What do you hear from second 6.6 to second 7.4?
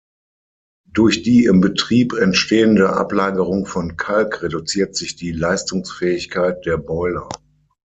der Boiler.